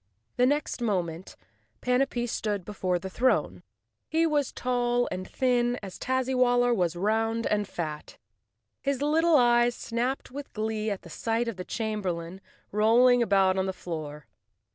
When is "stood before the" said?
2.25-3.07